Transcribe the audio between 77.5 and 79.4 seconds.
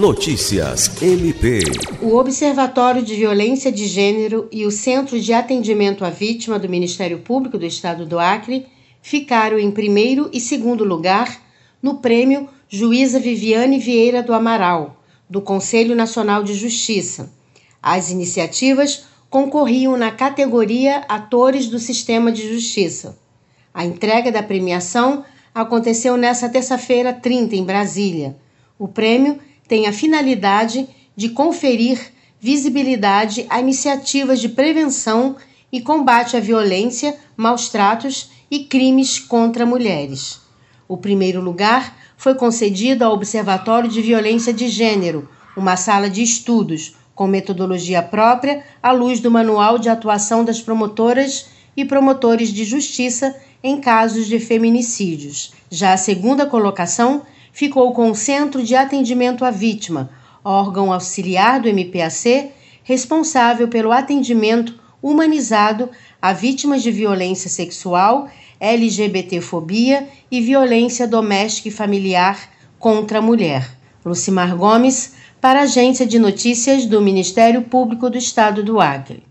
Público do Estado do Acre.